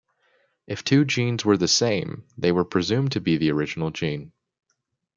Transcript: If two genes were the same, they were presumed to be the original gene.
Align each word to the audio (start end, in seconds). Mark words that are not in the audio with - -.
If 0.65 0.83
two 0.83 1.05
genes 1.05 1.45
were 1.45 1.57
the 1.57 1.67
same, 1.67 2.23
they 2.35 2.51
were 2.51 2.65
presumed 2.65 3.11
to 3.11 3.21
be 3.21 3.37
the 3.37 3.51
original 3.51 3.91
gene. 3.91 4.31